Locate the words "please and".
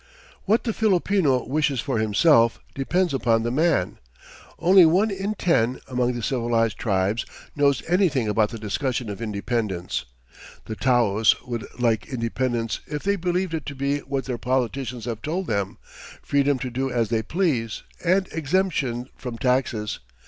17.21-18.27